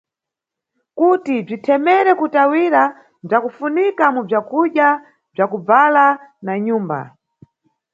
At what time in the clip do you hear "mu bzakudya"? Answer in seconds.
4.15-4.87